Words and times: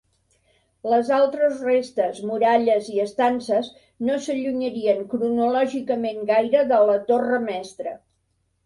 Les 0.93 1.09
altres 1.17 1.59
restes, 1.67 2.21
muralles 2.31 2.89
i 2.95 3.03
estances, 3.05 3.69
no 4.09 4.17
s'allunyarien 4.25 5.07
cronològicament 5.15 6.27
gaire 6.35 6.67
de 6.75 6.83
la 6.93 7.01
torre 7.13 7.43
mestra. 7.51 7.97